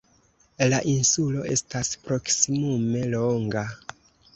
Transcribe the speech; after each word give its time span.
La 0.71 0.79
insulo 0.93 1.45
estas 1.57 1.95
proksimume 2.09 3.07
longa. 3.17 3.69